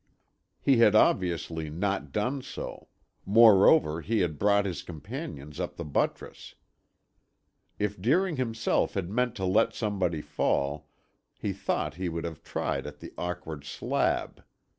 [0.59, 2.87] He had obviously not done so;
[3.23, 6.55] moreover he had brought his companions up the buttress.
[7.77, 10.89] If Deering himself had meant to let somebody fall,
[11.37, 14.43] he thought he would have tried at the awkward slab.